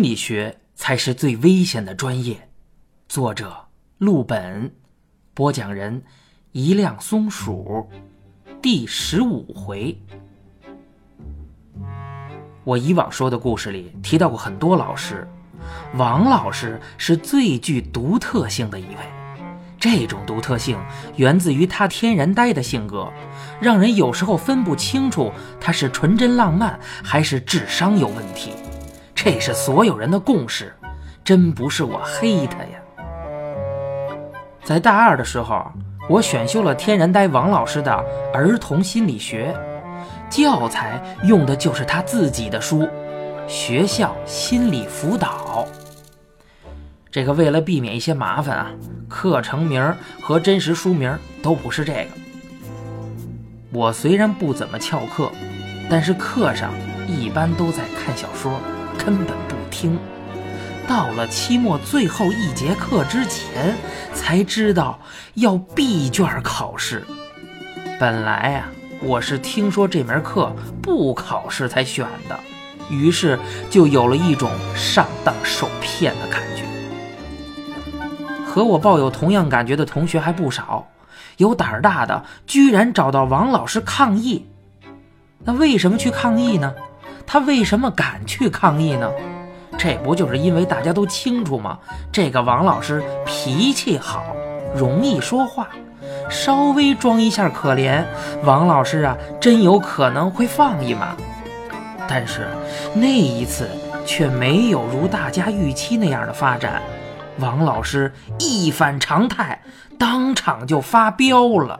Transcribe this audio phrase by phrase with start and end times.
[0.00, 2.48] 心理学才是最危险的专业。
[3.06, 3.54] 作者：
[3.98, 4.72] 陆本，
[5.34, 6.02] 播讲人：
[6.52, 7.86] 一辆松鼠，
[8.62, 9.94] 第十五回。
[12.64, 15.28] 我以往说的故事里提到过很多老师，
[15.96, 18.96] 王老师是最具独特性的一位。
[19.78, 20.78] 这种独特性
[21.16, 23.12] 源自于他天然呆的性格，
[23.60, 28.52] 让人有时候分不清楚他是纯真浪漫还是智商有问题。
[29.22, 30.74] 这是所有人的共识，
[31.22, 33.04] 真不是我黑他呀。
[34.64, 35.70] 在大二的时候，
[36.08, 37.92] 我选修了天然呆王老师的
[38.32, 39.54] 儿童心理学，
[40.30, 42.84] 教材用的就是他自己的书
[43.46, 45.68] 《学校心理辅导》。
[47.10, 48.70] 这个为了避免一些麻烦啊，
[49.06, 52.08] 课程名和真实书名都不是这个。
[53.70, 55.30] 我虽然不怎么翘课，
[55.90, 56.72] 但是课上
[57.06, 58.58] 一般都在看小说。
[58.98, 59.98] 根本不听，
[60.86, 63.74] 到了期末最后一节课之前，
[64.14, 64.98] 才知道
[65.34, 67.04] 要闭卷考试。
[67.98, 68.68] 本来啊，
[69.02, 72.38] 我是听说这门课不考试才选的，
[72.88, 73.38] 于是
[73.68, 76.64] 就有了一种上当受骗的感觉。
[78.44, 80.88] 和我抱有同样感觉的同学还不少，
[81.36, 84.46] 有胆儿大的居然找到王老师抗议。
[85.44, 86.74] 那为什么去抗议呢？
[87.32, 89.08] 他为什么敢去抗议呢？
[89.78, 91.78] 这不就是因为大家都清楚吗？
[92.10, 94.24] 这个王老师脾气好，
[94.74, 95.68] 容易说话，
[96.28, 98.04] 稍微装一下可怜，
[98.42, 101.14] 王老师啊，真有可能会放一马。
[102.08, 102.48] 但是
[102.94, 103.68] 那一次
[104.04, 106.82] 却没有如大家预期那样的发展，
[107.38, 109.62] 王老师一反常态，
[109.96, 111.78] 当场就发飙了。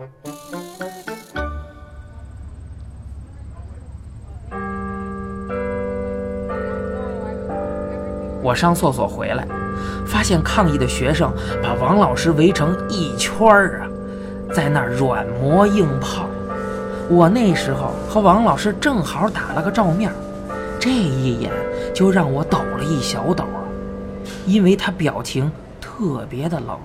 [8.42, 9.46] 我上厕所回来，
[10.06, 13.88] 发现抗议的学生把王老师围成一圈儿啊，
[14.54, 16.26] 在那儿软磨硬泡。
[17.08, 20.12] 我那时候和王老师正好打了个照面，
[20.78, 21.50] 这一眼
[21.94, 23.44] 就让我抖了一小抖，
[24.46, 25.50] 因为他表情
[25.80, 26.78] 特别的冷，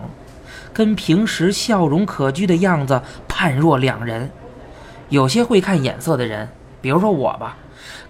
[0.74, 4.30] 跟平时笑容可掬的样子判若两人。
[5.10, 6.50] 有些会看眼色的人，
[6.82, 7.56] 比如说我吧。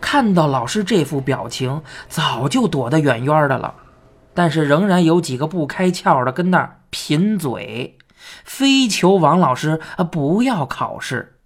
[0.05, 3.73] 看到老师这副表情，早就躲得远远的了。
[4.35, 7.97] 但是仍然有几个不开窍的跟那儿贫嘴，
[8.43, 11.39] 非求王老师啊不要考试。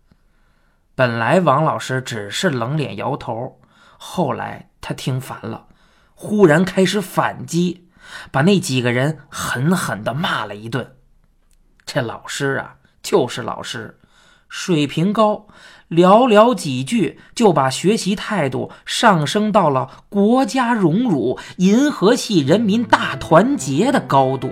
[0.94, 3.62] 本来王老师只是冷脸摇头，
[3.98, 5.68] 后来他听烦了，
[6.14, 7.88] 忽然开始反击，
[8.30, 10.98] 把那几个人狠狠地骂了一顿。
[11.86, 14.02] 这老师啊，就是老师，
[14.50, 15.48] 水平高。
[15.90, 24.52] 寥寥几句就把学习态度上升到了国家荣辱、银河系人民大团结的高度。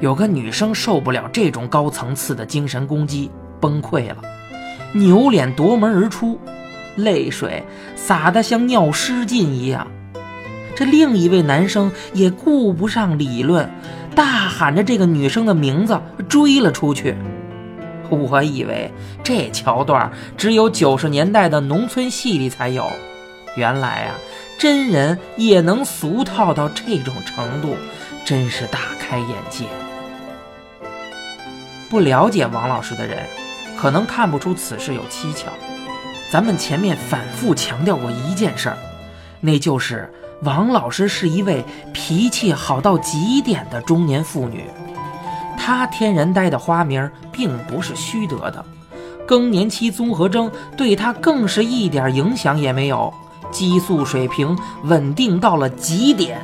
[0.00, 4.18] 有个女生受不了这种高层次的精神攻击，崩溃了，
[4.92, 6.38] 扭脸夺门而出，
[6.96, 7.64] 泪水
[7.96, 9.86] 洒得像尿失禁一样。
[10.76, 13.70] 这另一位男生也顾不上理论，
[14.14, 15.98] 大喊着这个女生的名字
[16.28, 17.16] 追了出去。
[18.10, 18.90] 我以为
[19.22, 22.88] 这桥段只有九十年代的农村戏里才有，
[23.56, 24.14] 原来啊，
[24.58, 27.76] 真人也能俗套到这种程度，
[28.24, 29.64] 真是大开眼界。
[31.90, 33.18] 不了解王老师的人，
[33.78, 35.46] 可能看不出此事有蹊跷。
[36.30, 38.78] 咱们前面反复强调过一件事儿，
[39.40, 44.64] 那就是王老师是一位脾气好到极点的中年妇女。
[45.66, 48.62] 他天然呆的花名并不是虚得的，
[49.26, 53.10] 更年期综合征对他更是一点影响也没有，
[53.50, 56.38] 激素水平稳定到了极点，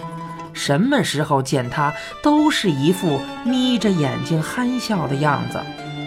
[0.54, 1.92] 什么时候见他
[2.22, 5.60] 都是一副眯着眼睛憨笑的样子，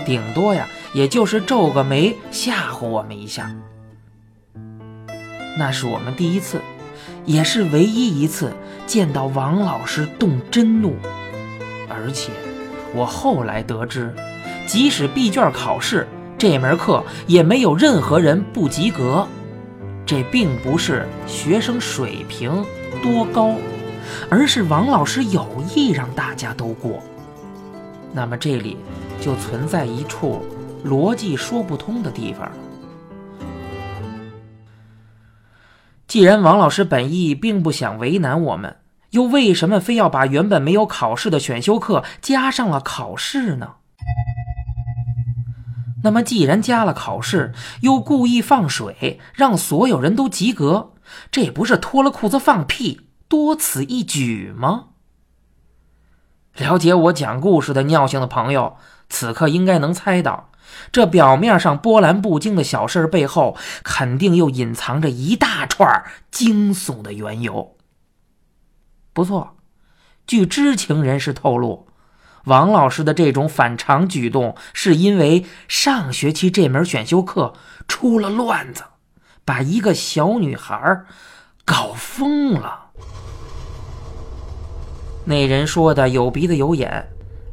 [0.08, 3.56] 顶多呀也就是皱个眉吓唬我们一下。
[5.56, 6.60] 那是我们第一次，
[7.26, 8.52] 也是唯一一次
[8.88, 10.96] 见到王老师动真怒，
[11.88, 12.32] 而且。
[12.96, 14.14] 我后来得知，
[14.68, 16.08] 即使闭卷考试，
[16.38, 19.28] 这门课也没有任何人不及格。
[20.06, 22.64] 这并不是学生水平
[23.02, 23.56] 多高，
[24.30, 27.02] 而是王老师有意让大家都过。
[28.12, 28.78] 那么这里
[29.20, 30.46] 就存在一处
[30.86, 32.52] 逻辑说不通的地方。
[36.06, 38.76] 既然王老师本意并不想为难我们。
[39.14, 43.76] 又为什么非要把原本没有考试的选修课加上了考试呢？
[46.04, 50.92] 那么，既然加了考试，又故意放水让所有人都及格，
[51.32, 54.88] 这不是脱了裤子放屁，多此一举吗？
[56.58, 58.76] 了解我讲故事的尿性的朋友，
[59.10, 60.50] 此刻应该能猜到，
[60.92, 67.78] 这表面上波澜不惊的小事背后，肯定又隐藏着一大串惊悚的缘由。
[69.14, 69.56] 不错，
[70.26, 71.88] 据知情人士透露，
[72.46, 77.54] 王老师的这种反常举动，是因为上学期这门选修课
[77.88, 78.84] 出了乱子，
[79.46, 81.04] 把一个小女孩
[81.64, 82.88] 搞疯了。
[85.26, 87.08] 那人说的有鼻子有眼，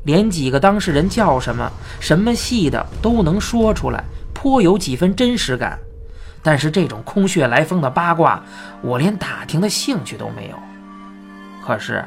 [0.05, 1.71] 连几个当事人叫什么、
[2.01, 4.03] 什么系的都能说出来，
[4.33, 5.79] 颇有几分真实感。
[6.43, 8.43] 但是这种空穴来风的八卦，
[8.81, 10.70] 我连打听的兴趣都没有。
[11.65, 12.05] 可是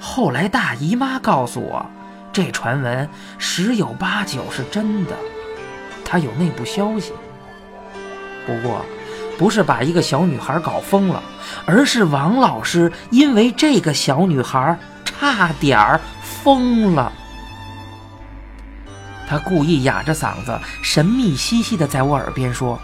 [0.00, 1.84] 后来大姨妈告诉我，
[2.32, 3.08] 这传闻
[3.38, 5.16] 十有八九是真的，
[6.04, 7.12] 他有内部消息。
[8.46, 8.84] 不过，
[9.38, 11.22] 不是把一个小女孩搞疯了，
[11.66, 14.78] 而是王老师因为这个小女孩。
[15.22, 17.12] 差点儿疯了，
[19.28, 22.80] 他故意哑着嗓子，神秘兮兮的在我耳边说：“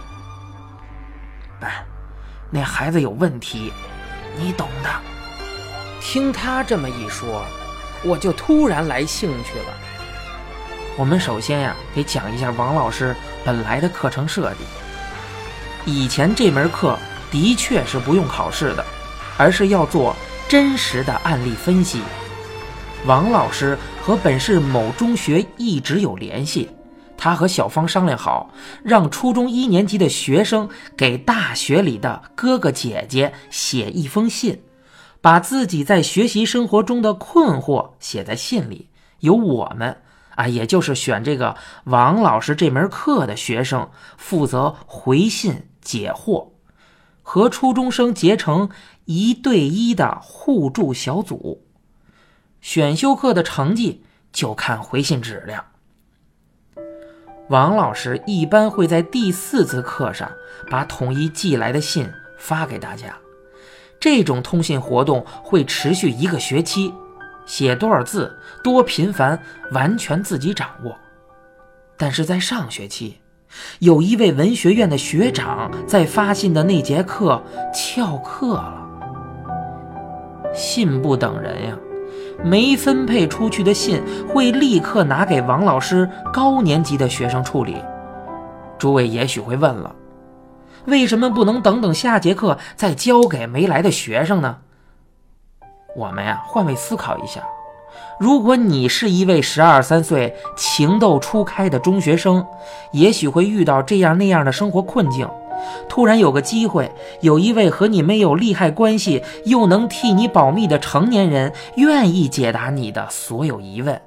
[1.62, 1.82] 哎，
[2.50, 3.72] 那孩子有问题，
[4.36, 4.90] 你懂的。”
[6.08, 7.44] 听他这么一说，
[8.04, 9.74] 我就突然来兴趣了。
[10.96, 13.12] 我们首先呀，得讲一下王老师
[13.44, 14.58] 本来的课程设计。
[15.84, 16.96] 以前这门课
[17.28, 18.84] 的确是不用考试的，
[19.36, 20.14] 而是要做
[20.48, 22.00] 真实的案例分析。
[23.04, 26.70] 王老师和本市某中学一直有联系，
[27.16, 28.48] 他和小芳商量好，
[28.84, 34.62] 让初中一年级的学生给大学里的哥哥姐姐写一封信，
[35.20, 38.90] 把自己在学习生活中的困惑写在信里，
[39.20, 40.02] 由我们
[40.36, 46.50] 啊，也就是选这个王老师这门课的学生负责回信解惑，
[47.22, 48.70] 和初中生结成
[49.06, 51.64] 一对一的互助小组。
[52.60, 55.64] 选修课的成绩就看回信质量。
[57.48, 60.28] 王老师一般会在第四次课上
[60.68, 63.16] 把统一寄来的信发给大家。
[64.06, 66.94] 这种通信活动会持续一个学期，
[67.44, 69.36] 写多少字、多频繁，
[69.72, 70.96] 完全自己掌握。
[71.96, 73.16] 但是在上学期，
[73.80, 77.42] 有一位文学院的学长在发信的那节课
[77.74, 78.86] 翘课了，
[80.54, 81.76] 信不等人呀。
[82.44, 87.76] 没分配出去的信会立刻拿给王老师高年级的学生处理。
[88.78, 89.92] 诸位也许会问了，
[90.86, 94.58] 为什么不能等等下节课再交给没来的学生呢？
[95.96, 97.42] 我们呀，换位思考一下，
[98.20, 102.46] 如果你是一位十二三岁情窦初开的中学生，
[102.92, 105.28] 也许会遇到这样那样的生活困境。
[105.88, 106.92] 突然有个机会，
[107.22, 114.00] 有一位和你没有利害关系又能替你保密的成年人，愿意解答你的所有疑问，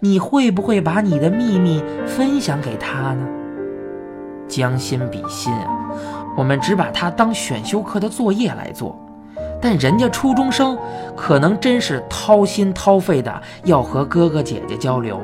[0.00, 3.28] 你会不会把你的秘密分享给他呢？
[4.48, 8.98] 将心比心啊，我们只把它当选修课的作业来做，
[9.60, 10.78] 但人家初中生
[11.16, 15.20] 可能真是掏心掏肺的要和哥哥姐姐交流，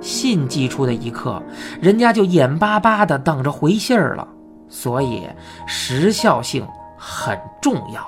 [0.00, 1.42] 信寄出的一刻，
[1.80, 4.26] 人家就眼巴巴的等着回信儿了。
[4.68, 5.26] 所以
[5.66, 6.66] 时效性
[6.98, 8.04] 很重要，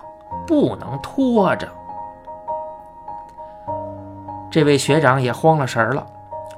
[0.47, 1.69] 不能拖着。
[4.51, 6.05] 这位学长也慌了神儿了，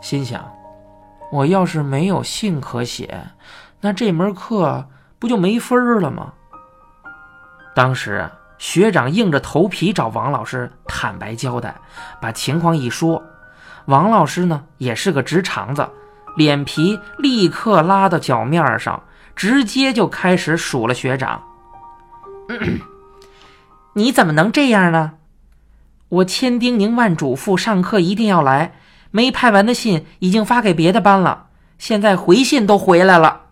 [0.01, 0.43] 心想：
[1.31, 3.21] 我要是没有信可写，
[3.81, 4.87] 那这门课
[5.21, 6.33] 不就没分了吗？
[7.77, 11.77] 当时啊学长硬着头皮找王老师坦白交代，
[12.21, 13.23] 把情况一说，
[13.85, 15.89] 王老师呢也是个直肠子，
[16.37, 19.01] 脸皮立刻拉到脚面上。
[19.37, 21.43] 直接就开始数了学长，
[23.95, 25.13] 你怎么能这样呢？
[26.11, 28.75] 我千叮咛万嘱咐，上课一定要来。
[29.11, 31.47] 没派完的信已经发给别的班了，
[31.79, 33.47] 现在回信都回来了。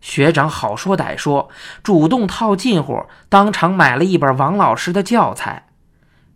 [0.00, 1.48] 学长好说歹说，
[1.82, 5.66] 主动套近乎，当场买了一本王老师的教材。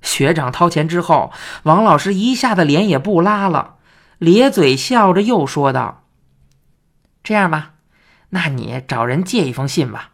[0.03, 3.77] 学长掏钱之后，王老师一下子脸也不拉了，
[4.19, 6.05] 咧嘴笑着又说道。
[7.23, 7.75] 这样吧，
[8.31, 10.11] 那你找人借一封信吧，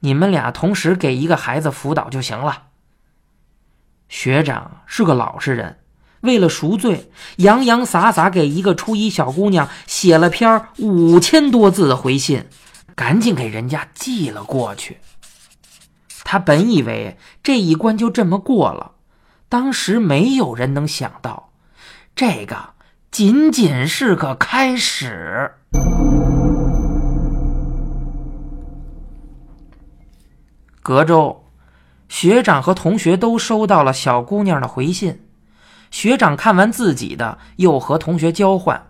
[0.00, 2.64] 你们俩同时给一个孩子辅导就行了。
[4.08, 5.80] 学长是个老实人，
[6.20, 12.46] 为了赎罪，洋洋洒洒给一个初一小姑娘写了篇五千多字的回信，
[12.94, 14.98] 赶紧给人家寄了过去。
[16.24, 18.92] 他本以为这一关就这么过了，
[19.48, 21.50] 当时没有人能想到，
[22.16, 22.70] 这个
[23.10, 25.52] 仅仅是个开始。
[30.82, 31.44] 隔周，
[32.08, 35.22] 学长和同学都收到了小姑娘的回信。
[35.90, 38.86] 学长看完自己的，又和同学交换。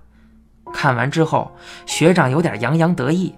[0.73, 1.55] 看完之后，
[1.87, 3.35] 学长有点洋洋得意，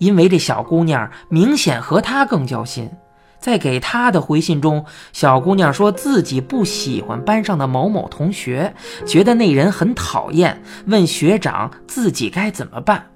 [0.00, 2.90] 因为这小姑娘明显和他更交心。
[3.38, 8.74] 在给他的回信中，小姑娘说自己不喜欢班上的某某同学，
[9.06, 13.06] 觉得那人很讨厌，问学长自己该怎么办。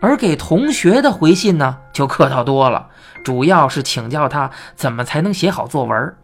[0.00, 2.88] 而给同学的回信呢，就客套多了，
[3.24, 6.14] 主要是请教他怎么才能写好作文。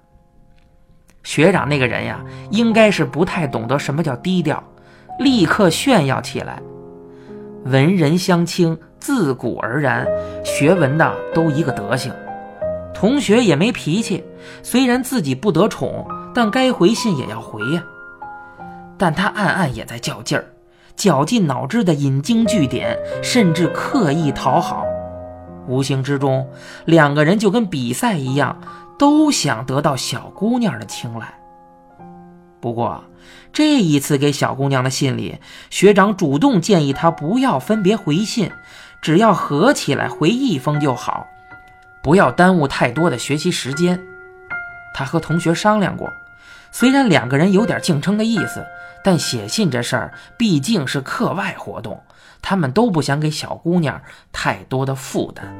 [1.22, 2.20] 学长那个人呀，
[2.50, 4.62] 应该是不太懂得什么叫低调，
[5.18, 6.60] 立刻炫耀起来。
[7.64, 10.07] 文人相轻，自古而然，
[10.45, 12.12] 学文的都一个德行。
[12.95, 14.25] 同学也没脾气，
[14.62, 17.83] 虽然自己不得宠，但该回信也要回呀。
[18.97, 20.45] 但他暗暗也在较劲儿，
[20.97, 24.85] 绞尽脑汁的引经据典，甚至刻意讨好。
[25.67, 26.49] 无形之中，
[26.85, 28.57] 两个人就跟比赛一样。
[28.99, 31.33] 都想得到小姑娘的青睐。
[32.61, 33.05] 不过，
[33.52, 35.38] 这一次给小姑娘的信里，
[35.71, 38.50] 学长主动建议她不要分别回信，
[39.00, 41.26] 只要合起来回一封就好，
[42.02, 44.00] 不要耽误太多的学习时间。
[44.95, 46.11] 他和同学商量过，
[46.73, 48.64] 虽然两个人有点竞争的意思，
[49.05, 52.02] 但写信这事儿毕竟是课外活动，
[52.43, 54.00] 他们都不想给小姑娘
[54.33, 55.55] 太多的负担。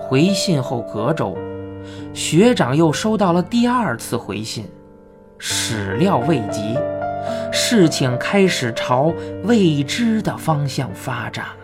[0.00, 1.38] 回信后隔周，
[2.12, 4.68] 学长又收到了第二次回信，
[5.38, 6.76] 始料未及，
[7.52, 9.12] 事情开始朝
[9.44, 11.54] 未知的方向发展了。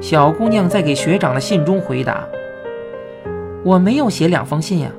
[0.00, 2.26] 小姑娘在给学长的信中回答
[3.64, 4.90] ：“我没有写两封信呀，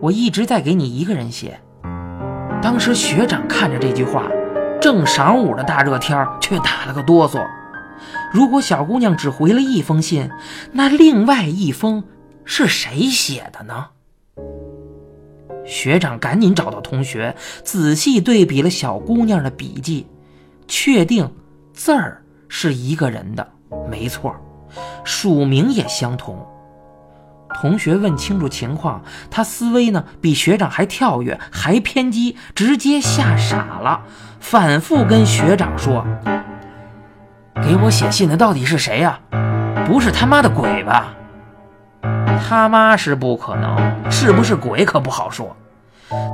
[0.00, 1.58] 我一直在给你一个人写。”
[2.62, 4.28] 当时学长看着这句话，
[4.80, 7.46] 正晌午的大热天却打了个哆嗦。
[8.32, 10.30] 如果小姑娘只回了一封信，
[10.72, 12.04] 那另外一封
[12.44, 13.86] 是谁写的呢？
[15.66, 20.06] 学长赶紧找到同学，仔细对比了小姑娘的笔记，
[20.68, 21.30] 确定
[21.72, 23.46] 字儿是一个人的，
[23.90, 24.34] 没错，
[25.04, 26.38] 署名也相同。
[27.54, 34.02] 同学问清楚情况，他思维呢比学长还跳跃，还偏激，直接吓傻了，
[34.40, 36.06] 反复跟学长说。
[37.62, 39.18] 给我写信的到底是谁呀？
[39.86, 41.14] 不是他妈的鬼吧？
[42.48, 45.56] 他妈是不可能，是不是鬼可不好说。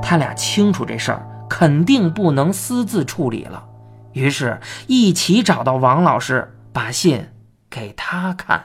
[0.03, 3.65] 他俩清楚这事儿肯定不能私自处理了，
[4.13, 7.29] 于是一起找到王老师，把信
[7.71, 8.65] 给他看。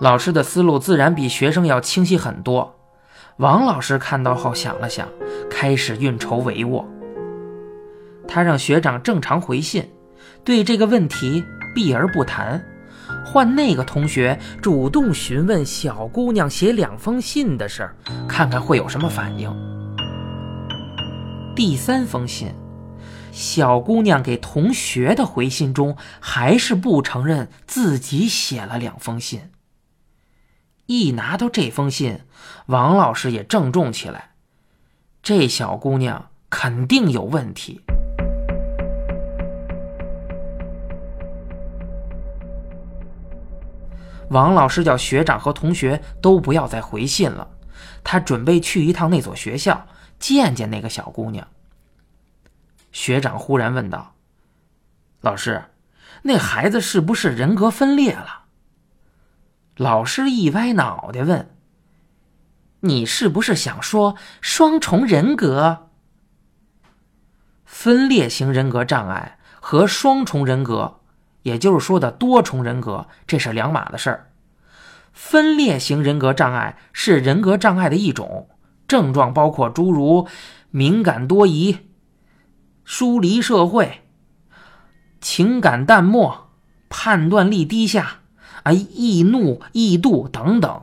[0.00, 2.76] 老师的思路自然比学生要清晰很多。
[3.36, 5.06] 王老师看到后想了想，
[5.50, 6.84] 开始运筹帷幄。
[8.26, 9.90] 他让学长正常回信，
[10.42, 11.44] 对这个问题
[11.74, 12.64] 避而不谈，
[13.24, 17.96] 换那个同学主动询问小姑娘写两封信的事儿，
[18.28, 19.50] 看看会有什么反应。
[21.54, 22.54] 第三封信，
[23.30, 29.50] 小姑娘给同学的回信中还是不承认自己写了两封信。
[30.86, 32.20] 一拿到这封信，
[32.66, 34.30] 王老师也郑重起来，
[35.22, 37.82] 这小姑娘肯定有问题。
[44.30, 47.50] 王老师叫学长和同学都不要再回信了，
[48.02, 49.86] 他准备去一趟那所学校
[50.18, 51.46] 见见那个小姑娘。
[52.92, 54.14] 学长忽然问道
[55.20, 55.64] ：“老师，
[56.22, 58.44] 那孩子是不是人格分裂了？”
[59.76, 61.56] 老师一歪脑袋问
[62.80, 65.88] ：“你是不是想说双重人格？
[67.64, 70.99] 分裂型人格障碍和双重人格？”
[71.42, 74.30] 也就是说的多重人格，这是两码的事儿。
[75.12, 78.48] 分裂型人格障碍是人格障碍的一种，
[78.86, 80.28] 症状包括诸如
[80.70, 81.78] 敏感多疑、
[82.84, 84.02] 疏离社会、
[85.20, 86.50] 情感淡漠、
[86.88, 88.20] 判断力低下、
[88.62, 90.82] 啊易怒易妒等等。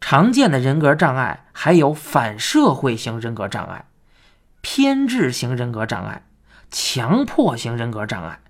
[0.00, 3.86] 常见的人格障碍还有反社会型人格障碍、
[4.60, 6.24] 偏执型人格障碍、
[6.70, 8.40] 强迫型人格障碍。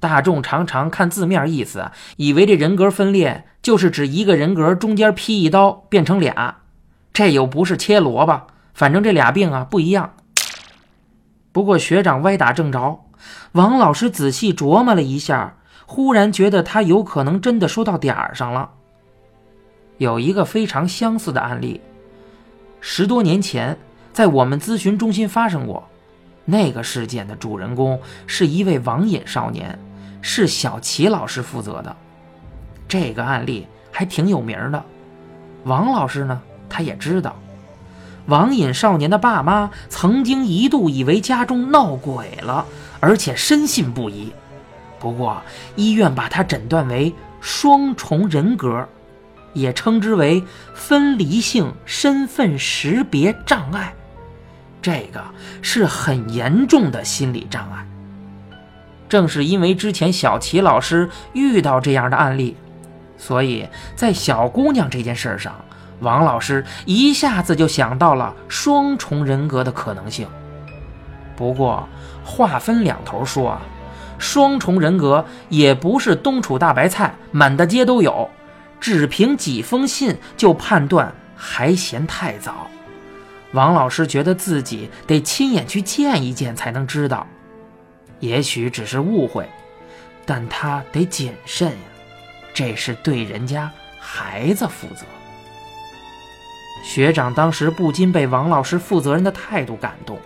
[0.00, 6.58] 大众常常看字面意思，以为这人格分裂就是指一个人格中间劈一刀变成俩，
[7.12, 8.42] 这又不是切萝卜，
[8.74, 10.14] 反正这俩病啊不一样。
[11.50, 13.04] 不过学长歪打正着，
[13.52, 18.70] 王老师仔细琢磨了一下，忽然觉得他有可能真的说到点儿上了。
[19.96, 21.80] 有一个非常相似的案例，
[22.80, 23.76] 十多年前
[24.12, 25.88] 在我们咨询中心发生过，
[26.44, 29.76] 那个事件的主人公是一位网瘾少年。
[30.20, 31.96] 是小齐老师负责的。
[32.86, 34.82] 这个案例还挺有名的。
[35.64, 37.36] 王老师呢，他也知道，
[38.26, 42.64] 网瘾少年的爸妈曾经一度以为家中闹鬼了，
[43.00, 44.32] 而且深信不疑。
[45.00, 45.40] 不过
[45.76, 48.88] 医院把他诊断为双重人格，
[49.52, 50.42] 也称之为
[50.74, 53.94] 分离性身份识别障碍。
[54.80, 55.22] 这个
[55.62, 57.86] 是很严重的心理障碍。
[59.08, 62.56] 正是因为之前小齐老师遇到这样的案例。
[63.16, 65.54] 所以在小姑娘这件事上，
[66.00, 70.28] 王老师一下子就想到了双重人格的可能性。
[71.34, 71.88] 不过
[72.24, 73.62] 话分两头说啊，
[74.18, 78.28] 双重人格也不是东楚大白菜，满大街都有。
[78.80, 82.68] 只凭几封信就判断还嫌太早。
[83.52, 87.26] 王老师觉得自己得亲眼去见一见才能知道。
[88.20, 89.48] 也许只是误会，
[90.26, 91.78] 但他得谨慎呀。
[92.52, 95.04] 这是对人家孩子负责。
[96.82, 100.18] 学长当时不禁被王老师负责任的态度感动，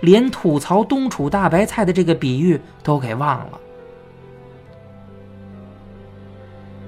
[0.00, 3.60] 连吐槽东楚大白菜的这个比喻都给忘了。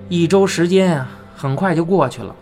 [0.09, 2.35] 一周时间啊，很快就过去了。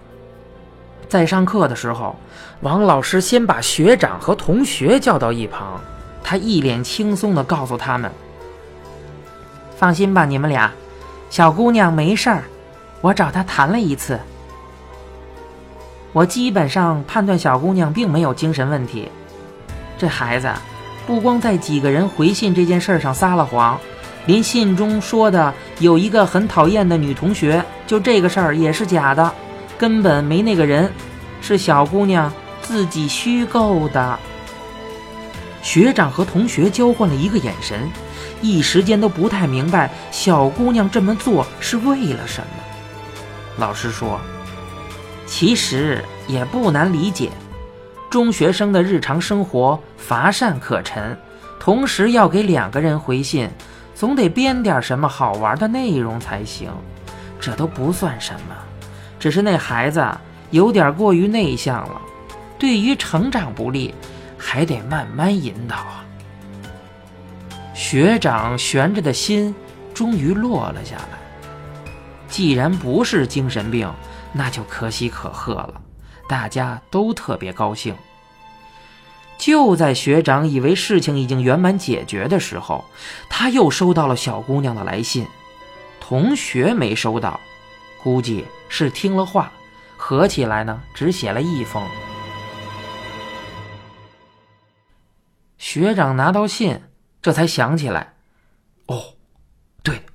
[1.08, 2.14] 在上课的时候，
[2.60, 5.80] 王老师先把学长和同学叫到一旁，
[6.28, 8.10] 他一脸轻松地告诉他们
[9.78, 10.72] ：“放心吧，你们俩。”
[11.30, 12.42] 小姑娘没事儿，
[13.00, 14.18] 我找她谈了一次，
[16.12, 19.08] 我基本上判断小姑娘并没有精神问题。
[19.96, 20.52] 这孩子
[21.06, 23.78] 不光在几个人回信这件事上撒了谎，
[24.26, 29.32] 连信中说的有一个很讨厌的女同学，就这个事儿也是假的，
[29.78, 30.90] 根本没那个人，
[31.40, 34.18] 是小姑娘自己虚构的。
[35.66, 37.90] 学长和同学交换了一个眼神。
[38.40, 42.46] 一时间都不太明白小姑娘这么做是为了什么。
[43.58, 44.20] 老师说
[45.26, 47.32] ：“其实也不难理解，
[48.08, 51.18] 中学生的日常生活乏善可陈，
[51.58, 53.50] 同时要给两个人回信，
[53.92, 56.70] 总得编点什么好玩的内容才行。
[57.40, 58.54] 这都不算什么，
[59.18, 60.06] 只是那孩子
[60.52, 62.00] 有点过于内向了，
[62.56, 63.92] 对于成长不利，
[64.46, 66.04] 还得慢慢引导啊。”
[67.74, 69.52] 学长悬着的心
[69.92, 71.18] 终于落了下来。
[72.28, 73.92] 既然不是精神病，
[74.32, 75.80] 那就可喜可贺了，
[76.28, 77.94] 大家都特别高兴。
[79.36, 82.84] 就在学长以为事情已经圆满解决的时候，
[83.28, 85.26] 他又收到了小姑娘的来信，
[86.00, 87.38] 同学没收到，
[88.02, 89.52] 估计是听了话，
[89.96, 91.82] 合起来呢只写了一封。
[95.76, 96.80] 学长拿到信。
[97.20, 98.14] 这才想起来，
[98.86, 99.16] 哦，
[99.82, 100.06] 对，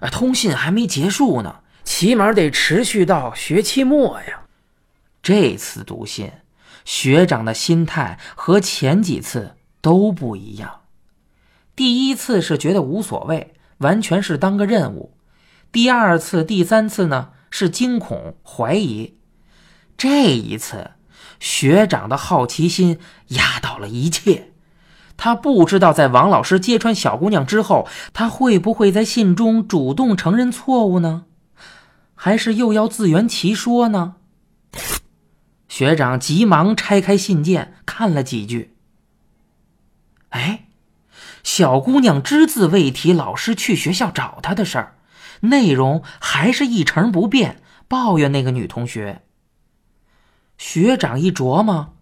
[0.00, 4.42] 啊，通信还没结束呢，起码得持续到学期末呀。
[5.22, 6.32] 这次读信，
[6.84, 10.82] 学长的心态和前几次都不一样。
[11.74, 15.14] 第一次是觉得无所谓，完全是当个任务；
[15.72, 19.16] 第二次、第三次呢，是惊恐、怀疑。
[19.96, 20.90] 这一次，
[21.40, 22.98] 学长的好奇心
[23.28, 24.52] 压倒了一切。
[25.16, 31.24] 他不知道，在王老师揭穿小姑娘之后，他会不会在信中主动承认错误呢？
[32.14, 34.16] 还是又要自圆其说呢？
[35.68, 38.74] 学长急忙拆开信件看了几句。
[40.30, 40.66] 哎，
[41.42, 44.96] 小姑娘只字未提老师去学校找她的事儿，
[45.40, 49.22] 内容还是一成不变，抱怨那个女同学。
[50.56, 51.94] 学长一琢磨，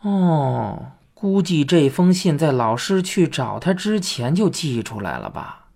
[0.00, 0.92] 哦。
[1.18, 5.68] 估计这封信在老师去找他之前就寄出来了吧。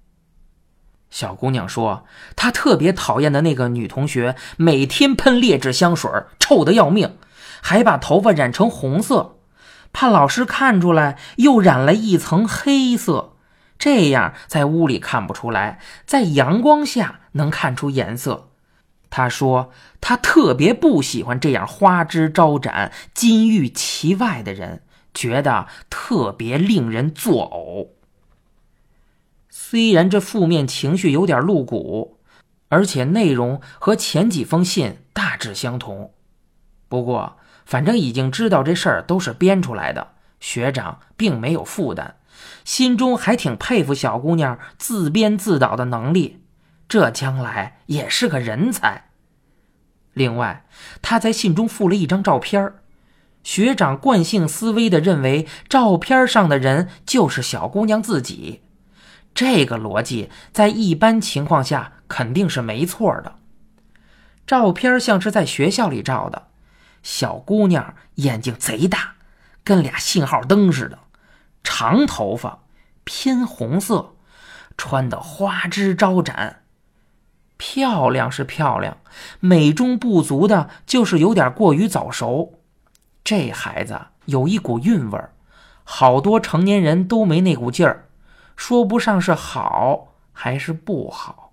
[1.09, 2.05] 小姑娘说，
[2.37, 7.16] 她特别讨厌的那个女同学每天喷劣质香水，臭得要命，
[7.62, 9.38] 还把头发染成红色，
[9.94, 13.33] 怕老师看出来，又染了一层黑色，
[13.79, 18.50] 这样在屋里看不出来，在阳光下能看出颜色。
[19.09, 19.72] 她说，
[20.03, 24.83] 她特别不喜欢这样花枝招展、金玉其外的人。
[25.12, 27.88] 觉得特别令人作呕。
[29.49, 32.18] 虽然这负面情绪有点露骨，
[32.68, 36.14] 而且内容和前几封信大致相同，
[36.88, 42.16] 不过反正已经知道这事儿都是编出来的，学长并没有负担，
[42.64, 46.44] 心中还挺佩服小姑娘自编自导的能力，
[46.88, 49.11] 这将来也是个人才。
[50.12, 50.64] 另外，
[51.03, 52.83] 他在信中附了一张照片儿。
[53.42, 58.62] 学长惯性思维的认为，照片上的人就是小姑娘自己。
[59.33, 63.37] 这个逻辑在一般情况下肯定是没错的。
[64.46, 66.48] 照片像是在学校里照的，
[67.03, 69.14] 小姑娘眼睛贼大，
[69.62, 70.98] 跟俩信号灯似的，
[71.62, 72.64] 长头发，
[73.05, 74.16] 偏红色，
[74.76, 76.62] 穿的花枝招展，
[77.57, 78.98] 漂亮是漂亮，
[79.38, 82.60] 美中不足的就是有点过于早熟。
[83.31, 85.31] 这孩子有一股韵味儿，
[85.85, 88.09] 好多成年人都没那股劲儿，
[88.57, 91.53] 说不上是好还是不好。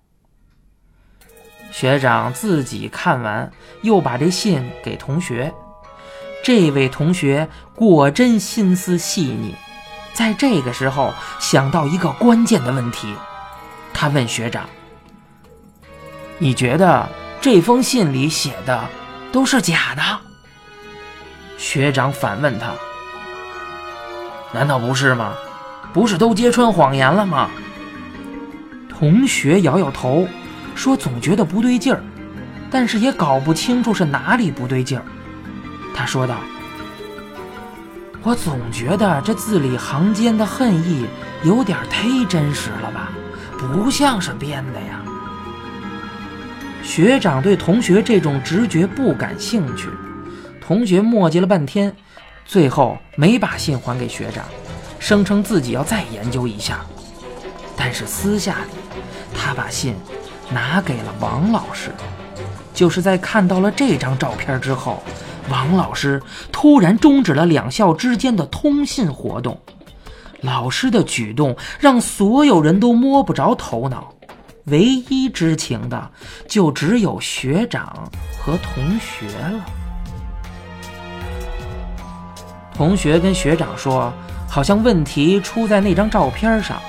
[1.70, 5.54] 学长自己看完，又把这信给同学。
[6.42, 9.54] 这位同学果真心思细腻，
[10.12, 13.14] 在这个时候想到一个关键的问题，
[13.94, 14.68] 他问学长
[16.38, 17.08] ：“你觉得
[17.40, 18.84] 这封信里写的
[19.30, 20.02] 都是假的？”
[21.58, 22.72] 学长反问他
[24.54, 25.34] ：“难道不是吗？
[25.92, 27.50] 不是都揭穿谎言了吗？”
[28.88, 30.26] 同学摇摇头。
[30.74, 32.00] 说总觉得不对劲儿，
[32.70, 35.04] 但是也搞不清楚是哪里不对劲儿。
[35.92, 36.36] 他说道
[38.22, 41.04] ：“我总觉得这字里行间的恨意
[41.42, 43.08] 有点忒真实了吧，
[43.58, 45.00] 不像是编的呀。”
[46.84, 49.88] 学长对同学这种直觉不感兴趣，
[50.68, 51.96] 同学磨叽了半天，
[52.44, 54.44] 最后没把信还给学长，
[54.98, 56.84] 声称自己要再研究一下。
[57.74, 59.00] 但是私下里，
[59.34, 59.96] 他把信。
[60.50, 61.90] 拿给了王老师，
[62.74, 65.02] 就是在看到了这张照片之后，
[65.48, 69.58] 王老师突然终止了两校之间的通信活动。
[70.42, 74.12] 老师的举动让所有人都摸不着头脑，
[74.64, 76.10] 唯一知情的
[76.46, 79.64] 就只有学长和同学了。
[82.78, 84.12] 同学跟学长说，
[84.48, 86.80] 好像问题出在那张照片上，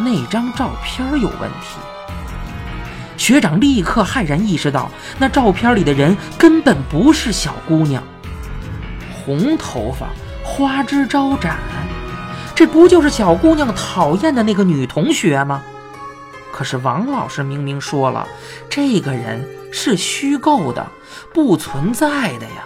[0.00, 1.78] 那张照片有问题。
[3.16, 8.02] 学长立刻骇然意识到，那照片里的人根本不是小姑娘，
[9.24, 10.08] 红头发，
[10.42, 11.58] 花枝招展，
[12.52, 15.62] 这不就是小姑娘讨厌的那个女同学吗？
[16.50, 18.26] 可是王老师明明说了，
[18.68, 20.84] 这个人是虚构的，
[21.32, 22.64] 不存在的呀。